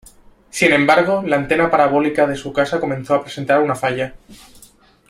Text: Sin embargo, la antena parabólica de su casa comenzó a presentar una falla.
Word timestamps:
Sin 0.49 0.73
embargo, 0.73 1.21
la 1.23 1.35
antena 1.35 1.69
parabólica 1.69 2.25
de 2.25 2.35
su 2.35 2.51
casa 2.51 2.79
comenzó 2.79 3.13
a 3.13 3.21
presentar 3.21 3.61
una 3.61 3.75
falla. 3.75 4.15